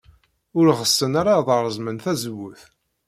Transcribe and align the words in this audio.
Ur 0.57 0.65
ɣsen 0.79 1.13
ara 1.21 1.33
ad 1.39 1.47
reẓmen 1.63 1.97
tazewwut. 2.03 2.61